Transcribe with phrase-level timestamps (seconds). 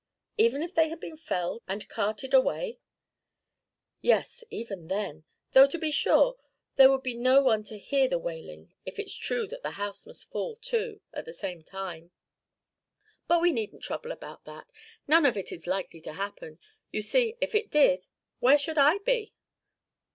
[0.35, 2.79] 'Even if they had been felled and carted away?'
[4.01, 6.37] 'Yes, even then; though, to be sure,
[6.75, 10.07] there would be no one to hear the wailing if it's true that the house
[10.07, 12.09] must fall, too, at the same time.
[13.27, 14.71] But we needn't trouble about that;
[15.07, 16.57] none of it is likely to happen.
[16.91, 18.07] You see, if it did,
[18.39, 19.35] where should I be?'